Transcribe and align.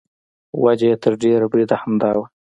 وجه 0.63 0.87
یې 0.91 0.95
تر 1.03 1.13
ډېره 1.21 1.45
بریده 1.51 1.75
همدا 1.83 2.11
وه. 2.17 2.25